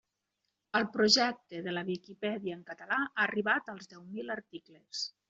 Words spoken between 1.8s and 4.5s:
Viquipèdia en català ha arribat als deu mil